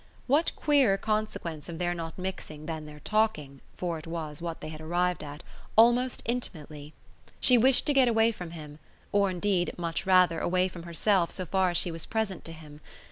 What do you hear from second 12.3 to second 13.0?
to him.